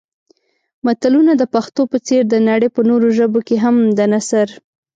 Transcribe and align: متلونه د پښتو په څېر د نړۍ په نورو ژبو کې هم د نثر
متلونه 0.85 1.31
د 1.37 1.43
پښتو 1.53 1.81
په 1.91 1.97
څېر 2.07 2.23
د 2.29 2.35
نړۍ 2.49 2.69
په 2.75 2.81
نورو 2.89 3.07
ژبو 3.17 3.39
کې 3.47 3.55
هم 3.63 3.75
د 3.97 3.99
نثر 4.13 4.47